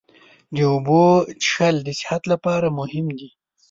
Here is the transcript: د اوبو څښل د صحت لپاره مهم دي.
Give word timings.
د 0.55 0.57
اوبو 0.71 1.03
څښل 1.43 1.75
د 1.87 1.89
صحت 1.99 2.23
لپاره 2.31 2.67
مهم 2.79 3.05
دي. 3.17 3.29